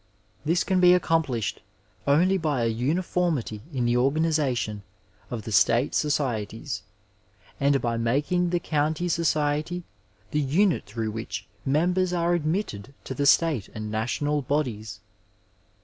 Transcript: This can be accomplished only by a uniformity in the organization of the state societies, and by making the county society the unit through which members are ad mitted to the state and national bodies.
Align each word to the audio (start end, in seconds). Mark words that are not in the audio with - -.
This 0.43 0.63
can 0.63 0.79
be 0.79 0.95
accomplished 0.95 1.61
only 2.07 2.35
by 2.39 2.63
a 2.63 2.67
uniformity 2.69 3.61
in 3.71 3.85
the 3.85 3.97
organization 3.97 4.81
of 5.29 5.43
the 5.43 5.51
state 5.51 5.93
societies, 5.93 6.81
and 7.59 7.79
by 7.81 7.97
making 7.97 8.49
the 8.49 8.59
county 8.59 9.07
society 9.07 9.83
the 10.31 10.41
unit 10.41 10.87
through 10.87 11.11
which 11.11 11.45
members 11.67 12.13
are 12.13 12.33
ad 12.33 12.47
mitted 12.47 12.95
to 13.03 13.13
the 13.13 13.27
state 13.27 13.69
and 13.75 13.91
national 13.91 14.41
bodies. 14.41 15.01